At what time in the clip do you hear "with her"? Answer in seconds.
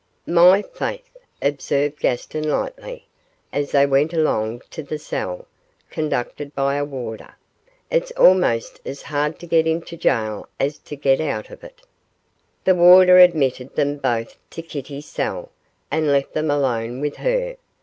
16.99-17.57